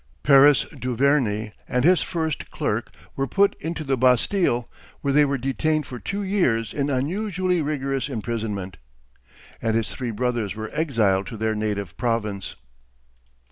[0.23, 4.67] Paris Duverney and his first clerk were put into the Bastille,
[5.01, 8.77] where they were detained for two years in unusually rigorous imprisonment,
[9.61, 12.55] and his three brothers were exiled to their native province.